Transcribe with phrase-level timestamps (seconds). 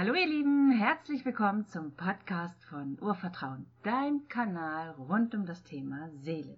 [0.00, 6.08] Hallo ihr Lieben, herzlich willkommen zum Podcast von Urvertrauen, dein Kanal rund um das Thema
[6.22, 6.56] Seele.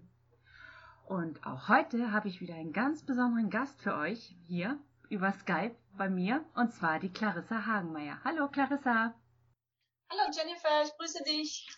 [1.06, 5.74] Und auch heute habe ich wieder einen ganz besonderen Gast für euch hier über Skype
[5.98, 8.20] bei mir und zwar die Clarissa Hagenmeier.
[8.22, 9.12] Hallo Clarissa.
[10.08, 11.68] Hallo Jennifer, ich grüße dich.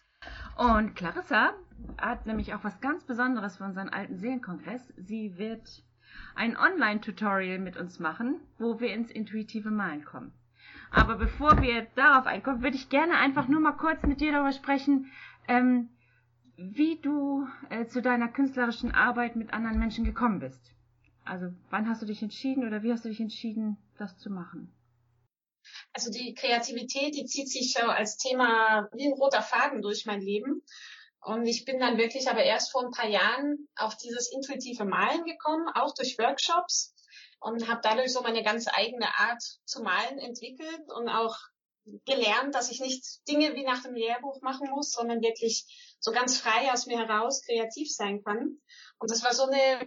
[0.59, 1.55] Und Clarissa
[1.97, 4.93] hat nämlich auch was ganz Besonderes für unseren alten Seelenkongress.
[4.99, 5.83] Sie wird
[6.35, 10.35] ein Online-Tutorial mit uns machen, wo wir ins intuitive Malen kommen.
[10.91, 14.53] Aber bevor wir darauf einkommen, würde ich gerne einfach nur mal kurz mit dir darüber
[14.53, 15.11] sprechen,
[15.49, 15.91] ähm,
[16.57, 20.61] wie du äh, zu deiner künstlerischen Arbeit mit anderen Menschen gekommen bist.
[21.25, 24.73] Also wann hast du dich entschieden oder wie hast du dich entschieden, das zu machen?
[25.93, 30.21] Also die Kreativität, die zieht sich so als Thema wie ein roter Faden durch mein
[30.21, 30.63] Leben.
[31.21, 35.25] Und ich bin dann wirklich aber erst vor ein paar Jahren auf dieses intuitive Malen
[35.25, 36.95] gekommen, auch durch Workshops
[37.45, 41.37] und habe dadurch so meine ganz eigene Art zu malen entwickelt und auch
[42.07, 45.67] gelernt, dass ich nicht Dinge wie nach dem Lehrbuch machen muss, sondern wirklich
[46.01, 48.59] so ganz frei aus mir heraus kreativ sein kann.
[48.99, 49.87] Und das war so eine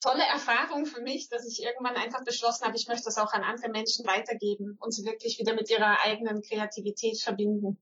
[0.00, 3.44] tolle Erfahrung für mich, dass ich irgendwann einfach beschlossen habe, ich möchte das auch an
[3.44, 7.78] andere Menschen weitergeben und sie wirklich wieder mit ihrer eigenen Kreativität verbinden.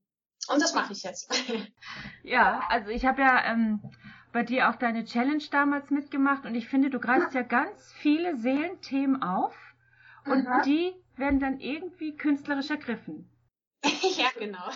[0.48, 1.30] Und das mache ich jetzt.
[2.24, 3.80] Ja, also ich habe ja ähm,
[4.38, 8.36] bei dir auch deine Challenge damals mitgemacht und ich finde, du greifst ja ganz viele
[8.36, 9.52] Seelenthemen auf
[10.26, 10.62] und mhm.
[10.64, 13.28] die werden dann irgendwie künstlerisch ergriffen.
[13.82, 14.70] ja, genau.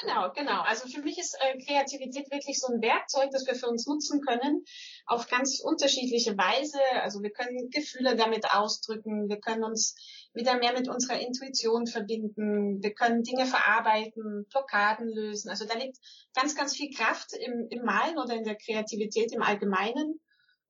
[0.00, 0.62] Genau, genau.
[0.62, 4.22] Also für mich ist äh, Kreativität wirklich so ein Werkzeug, das wir für uns nutzen
[4.22, 4.64] können,
[5.04, 6.80] auf ganz unterschiedliche Weise.
[7.02, 9.94] Also wir können Gefühle damit ausdrücken, wir können uns
[10.32, 15.50] wieder mehr mit unserer Intuition verbinden, wir können Dinge verarbeiten, Blockaden lösen.
[15.50, 15.98] Also da liegt
[16.34, 20.18] ganz, ganz viel Kraft im, im Malen oder in der Kreativität im Allgemeinen.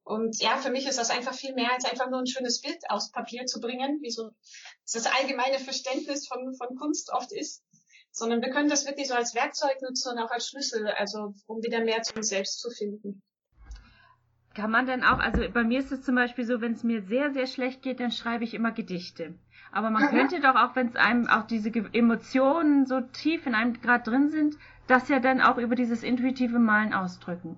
[0.03, 2.78] Und ja, für mich ist das einfach viel mehr als einfach nur ein schönes Bild
[2.88, 4.31] aufs Papier zu bringen, wie so
[4.93, 7.62] das allgemeine Verständnis von, von Kunst oft ist
[8.12, 11.62] sondern wir können das wirklich so als Werkzeug nutzen und auch als Schlüssel, also um
[11.62, 13.22] wieder mehr zu uns selbst zu finden.
[14.54, 17.03] Kann man denn auch, also bei mir ist es zum Beispiel so, wenn es mir
[17.03, 19.34] sehr, sehr schlecht geht, dann schreibe ich immer Gedichte.
[19.71, 23.81] Aber man könnte doch auch, wenn es einem auch diese Emotionen so tief in einem
[23.81, 24.56] gerade drin sind,
[24.88, 27.56] das ja dann auch über dieses intuitive Malen ausdrücken.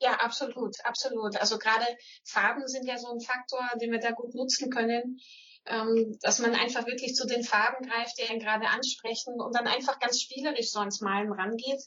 [0.00, 1.36] Ja, absolut, absolut.
[1.38, 1.84] Also gerade
[2.24, 5.18] Farben sind ja so ein Faktor, den wir da gut nutzen können
[5.66, 9.66] ähm, dass man einfach wirklich zu den Farben greift, die einen gerade ansprechen und dann
[9.66, 11.82] einfach ganz spielerisch so ans Malen rangeht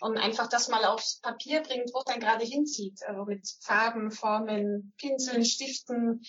[0.00, 3.02] und einfach das mal aufs Papier bringt, wo dann gerade hinzieht.
[3.06, 6.22] Also mit Farben, Formen, Pinseln, Stiften.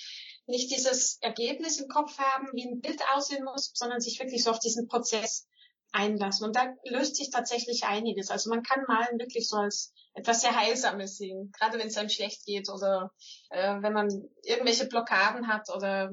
[0.45, 4.51] Nicht dieses Ergebnis im Kopf haben, wie ein Bild aussehen muss, sondern sich wirklich so
[4.51, 5.47] auf diesen Prozess
[5.93, 6.45] einlassen.
[6.45, 8.29] Und da löst sich tatsächlich einiges.
[8.29, 12.09] Also man kann Malen wirklich so als etwas sehr Heilsames sehen, gerade wenn es einem
[12.09, 13.11] schlecht geht oder
[13.49, 14.09] äh, wenn man
[14.43, 16.11] irgendwelche Blockaden hat oder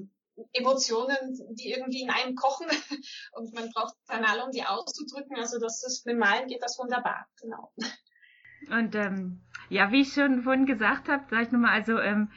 [0.53, 2.67] Emotionen, die irgendwie in einem kochen
[3.33, 5.37] und man braucht Kanal, um die auszudrücken.
[5.37, 7.73] Also das ist mit Malen geht das wunderbar, genau.
[8.71, 12.31] Und ähm, ja, wie ich schon vorhin gesagt habe, sage ich nochmal, also ähm,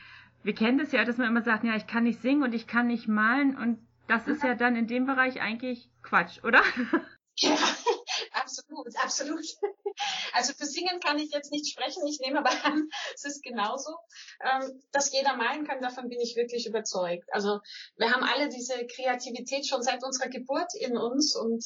[0.43, 2.67] wir kennen das ja, dass man immer sagt, ja, ich kann nicht singen und ich
[2.67, 6.61] kann nicht malen und das ist ja dann in dem Bereich eigentlich Quatsch, oder?
[7.37, 7.55] Ja,
[8.33, 9.45] absolut, absolut.
[10.33, 13.95] Also für Singen kann ich jetzt nicht sprechen, ich nehme aber an, es ist genauso.
[14.41, 17.27] Ähm, dass jeder malen kann, davon bin ich wirklich überzeugt.
[17.31, 17.59] Also
[17.97, 21.65] wir haben alle diese Kreativität schon seit unserer Geburt in uns und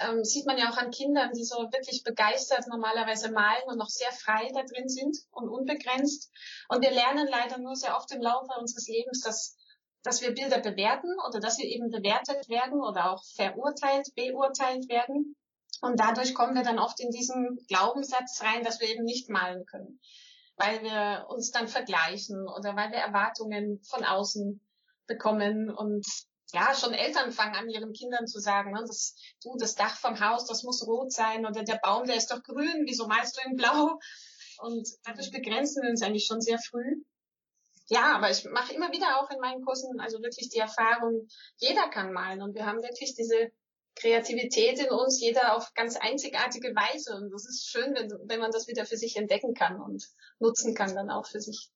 [0.00, 3.90] ähm, sieht man ja auch an Kindern, die so wirklich begeistert normalerweise malen und noch
[3.90, 6.30] sehr frei da drin sind und unbegrenzt.
[6.68, 9.56] Und wir lernen leider nur sehr oft im Laufe unseres Lebens, dass
[10.02, 15.36] dass wir Bilder bewerten oder dass wir eben bewertet werden oder auch verurteilt, beurteilt werden.
[15.80, 19.64] Und dadurch kommen wir dann oft in diesen Glaubenssatz rein, dass wir eben nicht malen
[19.66, 20.00] können,
[20.56, 24.60] weil wir uns dann vergleichen oder weil wir Erwartungen von außen
[25.06, 26.06] bekommen und
[26.52, 30.20] ja, schon Eltern fangen an, ihren Kindern zu sagen, ne, das, du, das Dach vom
[30.20, 33.48] Haus, das muss rot sein oder der Baum, der ist doch grün, wieso malst du
[33.48, 33.98] in blau?
[34.58, 37.02] Und dadurch begrenzen wir uns eigentlich schon sehr früh.
[37.86, 41.26] Ja, aber ich mache immer wieder auch in meinen Kursen also wirklich die Erfahrung,
[41.56, 43.50] jeder kann malen und wir haben wirklich diese
[43.96, 47.14] Kreativität in uns, jeder auf ganz einzigartige Weise.
[47.16, 50.08] Und das ist schön, wenn, wenn man das wieder für sich entdecken kann und
[50.38, 51.70] nutzen kann dann auch für sich.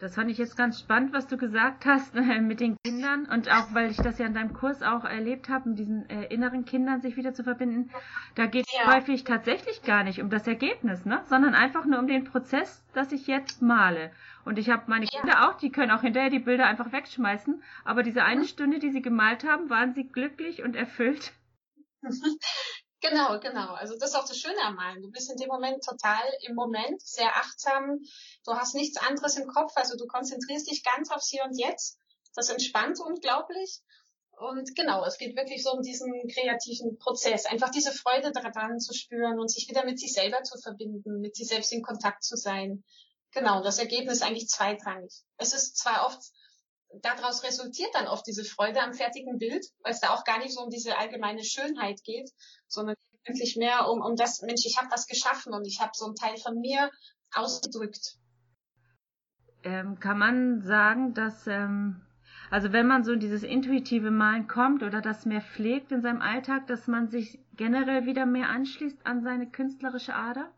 [0.00, 3.50] Das fand ich jetzt ganz spannend, was du gesagt hast äh, mit den Kindern und
[3.50, 6.64] auch, weil ich das ja in deinem Kurs auch erlebt habe, mit diesen äh, inneren
[6.64, 7.90] Kindern sich wieder zu verbinden.
[8.34, 8.94] Da geht es ja.
[8.94, 11.20] häufig tatsächlich gar nicht um das Ergebnis, ne?
[11.26, 14.10] sondern einfach nur um den Prozess, dass ich jetzt male.
[14.46, 15.20] Und ich habe meine ja.
[15.20, 18.46] Kinder auch, die können auch hinterher die Bilder einfach wegschmeißen, aber diese eine mhm.
[18.46, 21.34] Stunde, die sie gemalt haben, waren sie glücklich und erfüllt.
[23.10, 23.74] Genau, genau.
[23.74, 25.02] Also das ist auch das Schöne am Malen.
[25.02, 27.98] Du bist in dem Moment total im Moment, sehr achtsam.
[28.44, 29.72] Du hast nichts anderes im Kopf.
[29.74, 31.98] Also du konzentrierst dich ganz aufs Hier und Jetzt.
[32.36, 33.80] Das entspannt unglaublich.
[34.38, 38.94] Und genau, es geht wirklich so um diesen kreativen Prozess, einfach diese Freude daran zu
[38.94, 42.36] spüren und sich wieder mit sich selber zu verbinden, mit sich selbst in Kontakt zu
[42.36, 42.82] sein.
[43.32, 45.12] Genau, das Ergebnis ist eigentlich zweitrangig.
[45.36, 46.22] Es ist zwar oft,
[47.02, 50.52] daraus resultiert dann oft diese Freude am fertigen Bild, weil es da auch gar nicht
[50.52, 52.30] so um diese allgemeine Schönheit geht,
[52.68, 56.06] sondern wirklich mehr um, um das, Mensch, ich habe was geschaffen und ich habe so
[56.06, 56.90] einen Teil von mir
[57.32, 58.16] ausgedrückt.
[59.62, 62.00] Ähm, kann man sagen, dass ähm,
[62.50, 66.20] also wenn man so in dieses intuitive Malen kommt oder das mehr pflegt in seinem
[66.20, 70.50] Alltag, dass man sich generell wieder mehr anschließt an seine künstlerische Ader?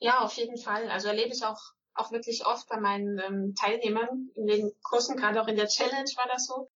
[0.00, 0.88] Ja, auf jeden Fall.
[0.90, 1.60] Also erlebe ich auch,
[1.98, 6.10] auch wirklich oft bei meinen ähm, Teilnehmern in den Kursen, gerade auch in der Challenge
[6.16, 6.70] war das so,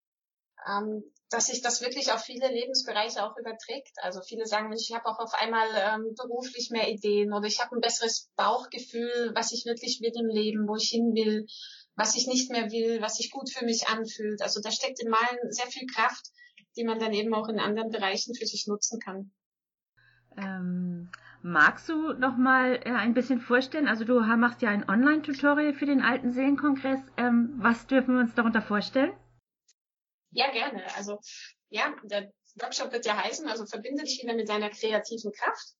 [0.68, 3.94] ähm, dass sich das wirklich auf viele Lebensbereiche auch überträgt.
[4.01, 7.75] Also viele sagen, ich habe auch auf einmal ähm, beruflich mehr Ideen oder ich habe
[7.75, 11.47] ein besseres Bauchgefühl, was ich wirklich will im Leben, wo ich hin will
[11.95, 14.41] was ich nicht mehr will, was sich gut für mich anfühlt.
[14.41, 16.31] Also da steckt im Malen sehr viel Kraft,
[16.75, 19.31] die man dann eben auch in anderen Bereichen für sich nutzen kann.
[20.38, 21.10] Ähm,
[21.42, 23.88] magst du noch mal äh, ein bisschen vorstellen?
[23.88, 27.01] Also du machst ja ein Online-Tutorial für den Alten Seelenkongress.
[27.18, 29.13] Ähm, was dürfen wir uns darunter vorstellen?
[30.31, 30.83] Ja, gerne.
[30.95, 31.19] Also
[31.69, 32.31] ja, der
[32.62, 35.75] Workshop wird ja heißen, also verbinde dich wieder mit deiner kreativen Kraft.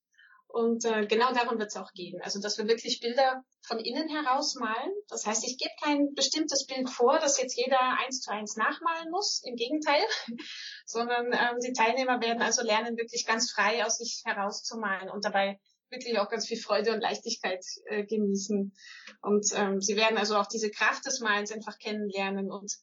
[0.51, 2.19] Und äh, genau darum wird es auch gehen.
[2.21, 4.92] Also dass wir wirklich Bilder von innen heraus malen.
[5.07, 9.09] Das heißt, ich gebe kein bestimmtes Bild vor, das jetzt jeder eins zu eins nachmalen
[9.12, 9.42] muss.
[9.45, 10.01] Im Gegenteil,
[10.86, 15.59] sondern ähm, die Teilnehmer werden also lernen, wirklich ganz frei aus sich herauszumalen und dabei
[15.89, 18.74] wirklich auch ganz viel Freude und Leichtigkeit äh, genießen.
[19.21, 22.74] Und ähm, sie werden also auch diese Kraft des Malens einfach kennenlernen und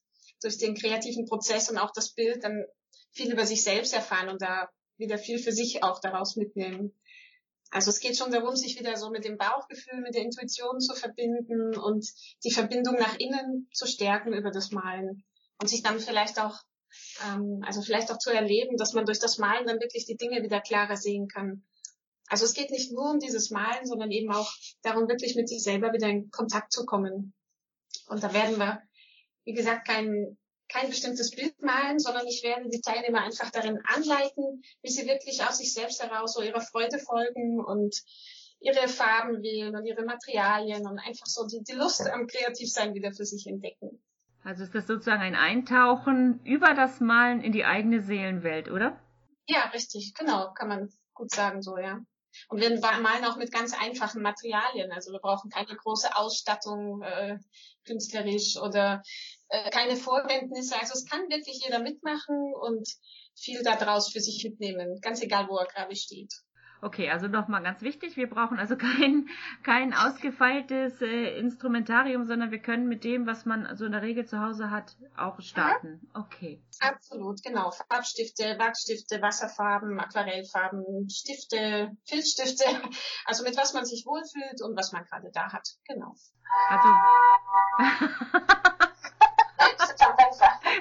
[0.43, 2.65] durch den kreativen Prozess und auch das Bild dann
[3.13, 6.95] viel über sich selbst erfahren und da wieder viel für sich auch daraus mitnehmen.
[7.71, 10.95] Also es geht schon darum, sich wieder so mit dem Bauchgefühl, mit der Intuition zu
[10.95, 12.07] verbinden und
[12.45, 15.25] die Verbindung nach innen zu stärken über das Malen
[15.61, 16.57] und sich dann vielleicht auch,
[17.27, 20.43] ähm, also vielleicht auch zu erleben, dass man durch das Malen dann wirklich die Dinge
[20.43, 21.65] wieder klarer sehen kann.
[22.29, 24.51] Also es geht nicht nur um dieses Malen, sondern eben auch
[24.83, 27.35] darum, wirklich mit sich selber wieder in Kontakt zu kommen.
[28.07, 28.83] Und da werden wir,
[29.45, 30.39] wie gesagt, keinen
[30.69, 35.43] kein bestimmtes Bild malen, sondern ich werde die Teilnehmer einfach darin anleiten, wie sie wirklich
[35.43, 38.03] aus sich selbst heraus so ihrer Freude folgen und
[38.61, 43.13] ihre Farben wählen und ihre Materialien und einfach so die, die Lust am Kreativsein wieder
[43.13, 44.03] für sich entdecken.
[44.45, 48.99] Also ist das sozusagen ein Eintauchen über das Malen in die eigene Seelenwelt, oder?
[49.47, 52.01] Ja, richtig, genau, kann man gut sagen so, ja.
[52.49, 54.93] Und wir malen auch mit ganz einfachen Materialien.
[54.93, 57.39] Also wir brauchen keine große Ausstattung äh,
[57.85, 59.03] künstlerisch oder
[59.49, 60.79] äh, keine Vorkenntnisse.
[60.79, 62.89] Also es kann wirklich jeder mitmachen und
[63.37, 66.33] viel daraus für sich mitnehmen, ganz egal, wo er gerade steht.
[66.81, 69.29] Okay, also nochmal ganz wichtig, wir brauchen also kein,
[69.65, 74.27] kein ausgefeiltes äh, Instrumentarium, sondern wir können mit dem, was man so in der Regel
[74.27, 76.01] zu Hause hat, auch starten.
[76.15, 76.21] Ja.
[76.21, 76.63] Okay.
[76.81, 77.73] Absolut, genau.
[77.73, 82.65] Farbstifte, Wachsstifte, Wasserfarben, Aquarellfarben, Stifte, Filzstifte,
[83.25, 85.69] also mit was man sich wohlfühlt und was man gerade da hat.
[85.89, 86.15] Genau.
[86.71, 86.89] Also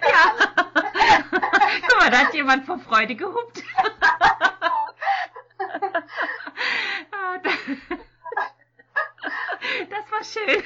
[0.07, 0.35] ja.
[1.87, 3.63] Guck mal, da hat jemand vor Freude gehupt.
[9.89, 10.63] Das war schön.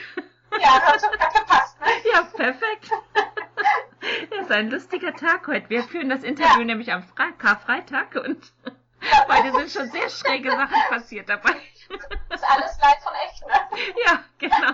[0.60, 1.88] Ja, hat sogar gepasst, ne?
[2.14, 2.92] Ja, perfekt.
[4.30, 5.70] Das ist ein lustiger Tag heute.
[5.70, 6.66] Wir führen das Interview ja.
[6.66, 8.52] nämlich am Fre Karfreitag und
[9.30, 11.56] heute sind schon sehr schräge Sachen passiert dabei.
[12.30, 13.54] Das ist alles live von echt, ne?
[14.06, 14.74] Ja, genau.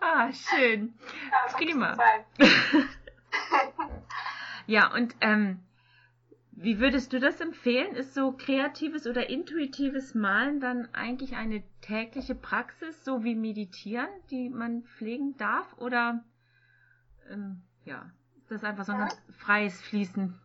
[0.00, 0.98] Ah, schön.
[1.30, 1.96] Ja, Prima.
[4.66, 5.60] ja, und ähm,
[6.62, 7.96] wie würdest du das empfehlen?
[7.96, 14.48] Ist so kreatives oder intuitives Malen dann eigentlich eine tägliche Praxis, so wie Meditieren, die
[14.48, 15.76] man pflegen darf?
[15.78, 16.24] Oder
[17.30, 20.38] ähm, ja, ist das einfach so ein ganz freies Fließen?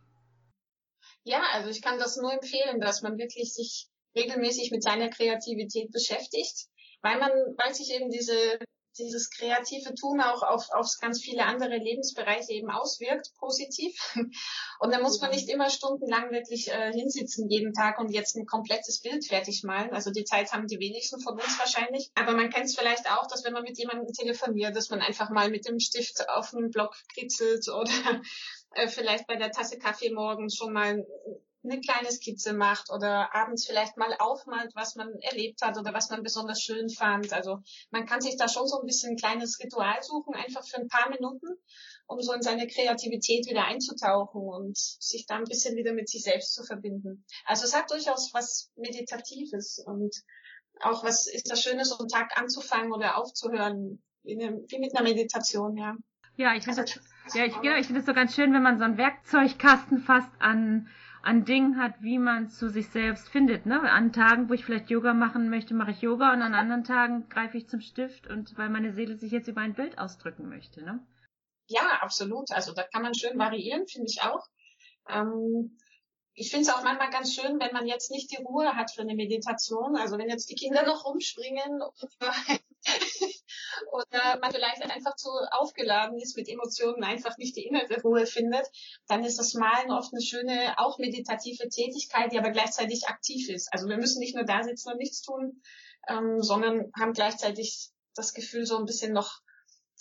[1.22, 5.92] Ja, also ich kann das nur empfehlen, dass man wirklich sich regelmäßig mit seiner Kreativität
[5.92, 6.66] beschäftigt,
[7.02, 8.58] weil man, weil sich eben diese
[8.96, 13.94] dieses kreative Tun auch auf, auf ganz viele andere Lebensbereiche eben auswirkt, positiv.
[14.80, 18.46] Und da muss man nicht immer stundenlang wirklich äh, hinsitzen jeden Tag und jetzt ein
[18.46, 19.92] komplettes Bild fertig malen.
[19.92, 22.10] Also die Zeit haben die wenigsten von uns wahrscheinlich.
[22.14, 25.30] Aber man kennt es vielleicht auch, dass wenn man mit jemandem telefoniert, dass man einfach
[25.30, 27.90] mal mit dem Stift auf einen Block kritzelt oder
[28.74, 31.04] äh, vielleicht bei der Tasse Kaffee morgens schon mal
[31.70, 36.10] eine kleine Skizze macht oder abends vielleicht mal aufmalt, was man erlebt hat oder was
[36.10, 37.32] man besonders schön fand.
[37.32, 37.60] Also
[37.90, 40.88] man kann sich da schon so ein bisschen ein kleines Ritual suchen, einfach für ein
[40.88, 41.46] paar Minuten,
[42.06, 46.22] um so in seine Kreativität wieder einzutauchen und sich da ein bisschen wieder mit sich
[46.22, 47.24] selbst zu verbinden.
[47.44, 50.14] Also es hat durchaus was Meditatives und
[50.80, 54.96] auch was ist das Schöne, so einen Tag anzufangen oder aufzuhören, wie, eine, wie mit
[54.96, 55.96] einer Meditation, ja.
[56.36, 58.78] Ja, ich finde das Ja, ich, genau, ich finde es so ganz schön, wenn man
[58.78, 60.88] so einen Werkzeugkasten fast an,
[61.22, 63.66] an Dingen hat, wie man zu sich selbst findet.
[63.66, 63.80] Ne?
[63.80, 67.28] An Tagen, wo ich vielleicht Yoga machen möchte, mache ich Yoga und an anderen Tagen
[67.28, 70.82] greife ich zum Stift und weil meine Seele sich jetzt über ein Bild ausdrücken möchte.
[70.82, 71.04] Ne?
[71.66, 72.50] Ja, absolut.
[72.52, 74.46] Also da kann man schön variieren, finde ich auch.
[75.08, 75.76] Ähm,
[76.34, 79.02] ich finde es auch manchmal ganz schön, wenn man jetzt nicht die Ruhe hat für
[79.02, 79.96] eine Meditation.
[79.96, 81.82] Also wenn jetzt die Kinder noch rumspringen
[83.92, 88.66] oder man vielleicht einfach zu aufgeladen ist mit Emotionen, einfach nicht die innere Ruhe findet,
[89.06, 93.72] dann ist das Malen oft eine schöne, auch meditative Tätigkeit, die aber gleichzeitig aktiv ist.
[93.72, 95.62] Also wir müssen nicht nur da sitzen und nichts tun,
[96.08, 99.40] ähm, sondern haben gleichzeitig das Gefühl, so ein bisschen noch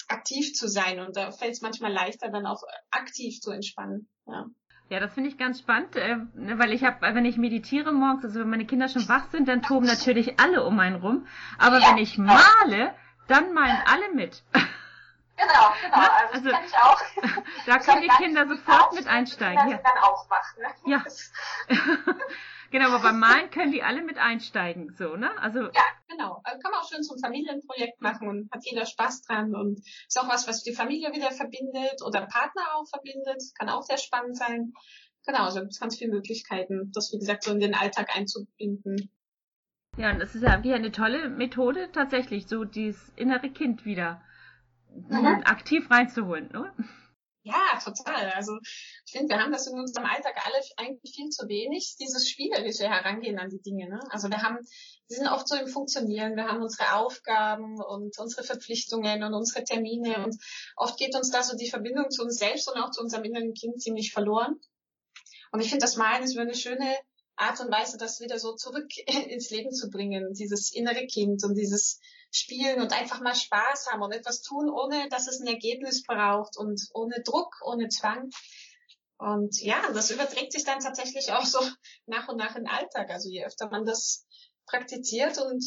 [0.08, 1.00] aktiv zu sein.
[1.00, 4.10] Und da fällt es manchmal leichter, dann auch aktiv zu entspannen.
[4.26, 4.46] Ja.
[4.90, 8.24] Ja, das finde ich ganz spannend, äh, ne, weil ich habe, wenn ich meditiere morgens,
[8.24, 11.28] also wenn meine Kinder schon wach sind, dann toben natürlich alle um einen rum.
[11.58, 11.90] Aber ja.
[11.90, 12.94] wenn ich male,
[13.28, 14.44] dann malen alle mit.
[15.38, 15.98] Genau, genau.
[15.98, 16.12] Ne?
[16.12, 17.02] Also, also kann ich auch.
[17.68, 19.70] Da können die Kinder sofort mit einsteigen.
[19.70, 19.78] Ja.
[19.78, 20.68] dann auch wach, ne?
[20.86, 21.06] Ja.
[22.72, 25.30] genau, aber beim Malen können die alle mit einsteigen, so, ne?
[25.40, 25.60] Also.
[25.60, 26.42] Ja, genau.
[26.44, 30.20] Also kann man auch schön zum Familienprojekt machen und hat jeder Spaß dran und ist
[30.20, 33.44] auch was, was die Familie wieder verbindet oder Partner auch verbindet.
[33.60, 34.74] Kann auch sehr spannend sein.
[35.28, 39.12] Genau, also gibt es ganz viele Möglichkeiten, das wie gesagt so in den Alltag einzubinden.
[39.98, 44.22] Ja, und das ist ja wirklich eine tolle Methode, tatsächlich, so dieses innere Kind wieder
[44.90, 45.42] mhm.
[45.46, 46.72] aktiv reinzuholen, ne?
[47.48, 48.30] Ja, total.
[48.32, 48.60] Also
[49.06, 52.90] ich finde, wir haben das in unserem Alltag alle eigentlich viel zu wenig, dieses spielerische
[52.90, 53.88] Herangehen an die Dinge.
[53.88, 54.02] Ne?
[54.10, 58.44] Also wir haben, wir sind oft so im Funktionieren, wir haben unsere Aufgaben und unsere
[58.44, 60.36] Verpflichtungen und unsere Termine und
[60.76, 63.54] oft geht uns da so die Verbindung zu uns selbst und auch zu unserem inneren
[63.54, 64.60] Kind ziemlich verloren.
[65.54, 66.98] Und ich finde, das Malen ist eine schöne
[67.38, 71.56] Art und Weise, das wieder so zurück ins Leben zu bringen, dieses innere Kind und
[71.56, 72.00] dieses
[72.32, 76.58] Spielen und einfach mal Spaß haben und etwas tun, ohne dass es ein Ergebnis braucht
[76.58, 78.30] und ohne Druck, ohne Zwang.
[79.18, 81.60] Und ja, das überträgt sich dann tatsächlich auch so
[82.06, 83.10] nach und nach in den Alltag.
[83.10, 84.26] Also je öfter man das
[84.66, 85.64] praktiziert und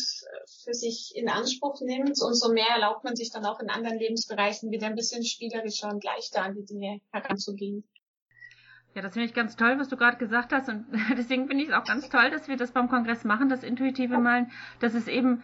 [0.63, 4.71] für sich in Anspruch nimmt, umso mehr erlaubt man sich dann auch in anderen Lebensbereichen
[4.71, 7.89] wieder ein bisschen spielerischer und leichter an die Dinge heranzugehen.
[8.95, 10.69] Ja, das finde ich ganz toll, was du gerade gesagt hast.
[10.69, 13.63] Und deswegen finde ich es auch ganz toll, dass wir das beim Kongress machen, das
[13.63, 15.43] intuitive Malen, dass es eben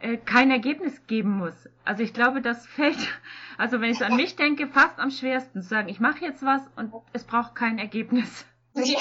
[0.00, 1.54] äh, kein Ergebnis geben muss.
[1.84, 2.98] Also ich glaube, das fällt,
[3.58, 6.42] also wenn ich so an mich denke, fast am schwersten zu sagen, ich mache jetzt
[6.44, 8.44] was und es braucht kein Ergebnis.
[8.74, 9.00] Ja,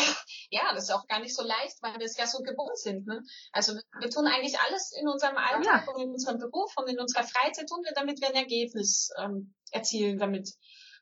[0.50, 3.06] ja, das ist auch gar nicht so leicht, weil wir es ja so gewohnt sind.
[3.06, 3.22] Ne?
[3.52, 5.94] Also wir tun eigentlich alles in unserem Alltag ja.
[5.94, 9.54] und in unserem Beruf und in unserer Freizeit tun wir, damit wir ein Ergebnis ähm,
[9.72, 10.50] erzielen damit.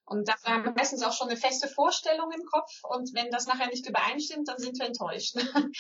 [0.06, 3.48] Und da haben wir meistens auch schon eine feste Vorstellung im Kopf und wenn das
[3.48, 5.36] nachher nicht übereinstimmt, dann sind wir enttäuscht.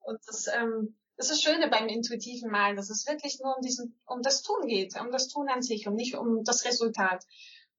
[0.00, 3.62] und das, ähm, das ist das Schöne beim intuitiven Malen, dass es wirklich nur um
[3.62, 7.24] diesen, um das Tun geht, um das Tun an sich, um nicht um das Resultat.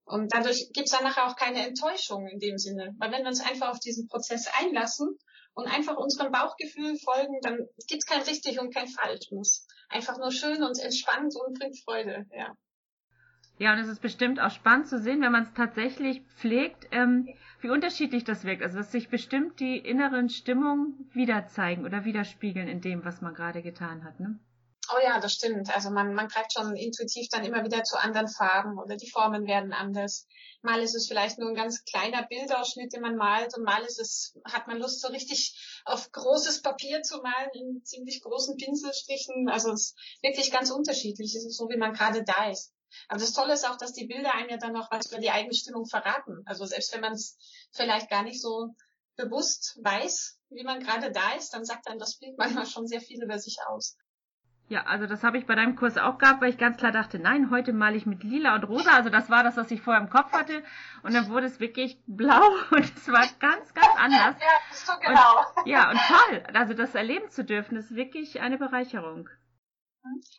[0.04, 2.96] Und dadurch gibt es dann nachher auch keine Enttäuschung in dem Sinne.
[2.98, 5.18] Weil wenn wir uns einfach auf diesen Prozess einlassen
[5.54, 9.32] und einfach unserem Bauchgefühl folgen, dann gibt es kein richtig und kein falsch.
[9.32, 12.56] Muss einfach nur schön und entspannt und bringt Freude, ja.
[13.62, 17.30] Ja, und es ist bestimmt auch spannend zu sehen, wenn man es tatsächlich pflegt, ähm,
[17.60, 18.64] wie unterschiedlich das wirkt.
[18.64, 23.36] Also dass sich bestimmt die inneren Stimmungen wieder zeigen oder widerspiegeln in dem, was man
[23.36, 24.20] gerade getan hat.
[24.20, 24.40] Ne?
[24.92, 25.70] Oh ja, das stimmt.
[25.76, 29.46] Also man, man greift schon intuitiv dann immer wieder zu anderen Farben oder die Formen
[29.46, 30.28] werden anders.
[30.64, 34.00] Mal ist es vielleicht nur ein ganz kleiner Bildausschnitt, den man malt und mal ist
[34.00, 39.50] es, hat man Lust so richtig auf großes Papier zu malen in ziemlich großen Pinselstrichen.
[39.50, 41.36] Also es ist wirklich ganz unterschiedlich.
[41.36, 42.74] Es ist so, wie man gerade da ist.
[43.08, 45.32] Aber das Tolle ist auch, dass die Bilder einem ja dann noch was über die
[45.32, 46.44] eigene Stimmung verraten.
[46.46, 47.38] Also selbst wenn man es
[47.72, 48.76] vielleicht gar nicht so
[49.16, 53.02] bewusst weiß, wie man gerade da ist, dann sagt dann das Bild manchmal schon sehr
[53.02, 53.98] viel über sich aus.
[54.72, 57.20] Ja, also das habe ich bei deinem Kurs auch gehabt, weil ich ganz klar dachte,
[57.20, 58.92] nein, heute male ich mit lila und rosa.
[58.92, 60.64] Also das war das, was ich vorher im Kopf hatte.
[61.04, 64.38] Und dann wurde es wirklich blau und es war ganz, ganz anders.
[64.40, 65.40] ja, so genau.
[65.58, 66.44] Und, ja, und toll.
[66.54, 69.28] Also das erleben zu dürfen, ist wirklich eine Bereicherung.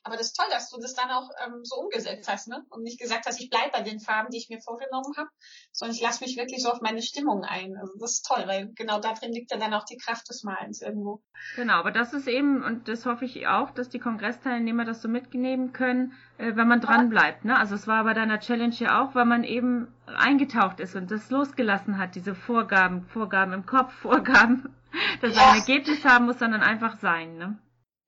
[0.02, 2.64] Aber das ist toll, dass du das dann auch ähm, so umgesetzt hast, ne?
[2.70, 5.28] Und nicht gesagt hast, ich bleibe bei den Farben, die ich mir vorgenommen habe,
[5.70, 7.76] sondern ich lasse mich wirklich so auf meine Stimmung ein.
[7.76, 10.42] Also das ist toll, weil genau da drin liegt ja dann auch die Kraft des
[10.42, 11.22] Malens irgendwo.
[11.56, 15.08] Genau, aber das ist eben, und das hoffe ich auch, dass die Kongressteilnehmer das so
[15.08, 17.44] mitnehmen können, äh, wenn man dran bleibt.
[17.44, 17.58] Ne?
[17.58, 21.30] Also es war bei deiner Challenge ja auch, weil man eben eingetaucht ist und das
[21.30, 24.74] losgelassen hat, diese Vorgaben, Vorgaben im Kopf, Vorgaben,
[25.20, 25.50] dass ja.
[25.50, 27.36] ein Ergebnis haben muss, sondern einfach sein.
[27.36, 27.58] Ne?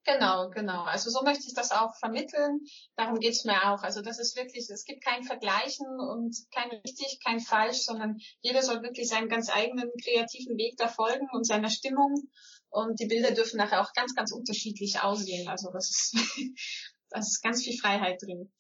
[0.04, 0.82] Genau, genau.
[0.82, 2.60] Also so möchte ich das auch vermitteln.
[2.94, 3.82] Darum geht's mir auch.
[3.82, 8.62] Also das ist wirklich, es gibt kein Vergleichen und kein richtig, kein falsch, sondern jeder
[8.62, 12.14] soll wirklich seinen ganz eigenen kreativen Weg da folgen und seiner Stimmung.
[12.68, 15.48] Und die Bilder dürfen nachher auch ganz, ganz unterschiedlich aussehen.
[15.48, 16.16] Also das ist,
[17.10, 18.52] das ist ganz viel Freiheit drin.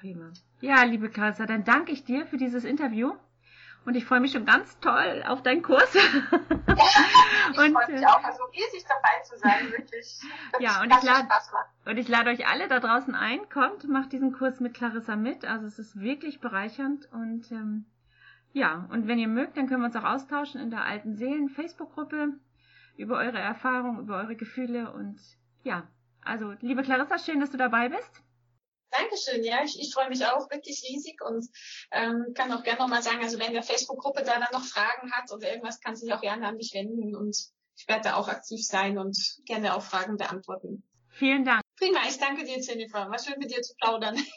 [0.00, 0.32] Prima.
[0.60, 3.14] Ja, liebe Carissa, dann danke ich dir für dieses Interview.
[3.84, 5.92] Und ich freue mich schon ganz toll auf deinen Kurs.
[5.92, 10.20] Ja, ich freue mich äh, auch, also riesig dabei zu sein, wirklich.
[10.52, 11.28] Das ja, und ich, lade,
[11.84, 15.44] und ich lade euch alle da draußen ein, kommt, macht diesen Kurs mit Clarissa mit.
[15.44, 17.84] Also es ist wirklich bereichernd und ähm,
[18.52, 21.50] ja, und wenn ihr mögt, dann können wir uns auch austauschen in der alten Seelen
[21.50, 22.28] Facebook-Gruppe
[22.96, 25.20] über eure Erfahrungen, über eure Gefühle und
[25.62, 25.82] ja,
[26.22, 28.23] also liebe Clarissa, schön, dass du dabei bist.
[28.96, 31.46] Dankeschön, ja, ich, ich freue mich auch wirklich riesig und
[31.90, 35.32] ähm, kann auch gerne nochmal sagen, also wenn der Facebook-Gruppe da dann noch Fragen hat
[35.32, 37.36] oder irgendwas, kann sich auch gerne an mich wenden und
[37.76, 40.84] ich werde da auch aktiv sein und gerne auch Fragen beantworten.
[41.10, 41.62] Vielen Dank.
[41.76, 43.10] Prima, ich danke dir, Jennifer.
[43.10, 44.16] War schön mit dir zu plaudern.